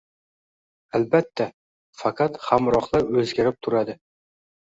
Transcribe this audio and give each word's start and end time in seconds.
-Albatta, 0.99 1.45
faqat 2.01 2.41
hamrohlar 2.45 3.05
o'zgarib 3.23 3.59
turadi.. 3.67 3.99